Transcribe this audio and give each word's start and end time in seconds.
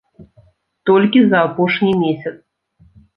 Толькі 0.89 1.19
за 1.33 1.37
апошні 1.49 1.91
месяц. 2.03 2.33